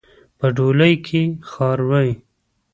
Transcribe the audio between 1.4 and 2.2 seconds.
خاروئ.